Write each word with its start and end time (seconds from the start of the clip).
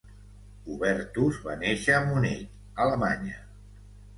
Hubertus 0.69 1.37
va 1.49 1.57
néixer 1.65 1.95
a 1.99 2.01
Munic, 2.09 2.51
Alemanya. 2.87 3.39